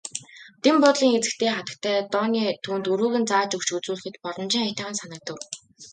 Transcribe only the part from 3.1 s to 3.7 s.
нь зааж өгч